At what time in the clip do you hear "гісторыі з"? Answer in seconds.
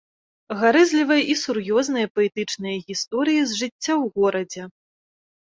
2.89-3.51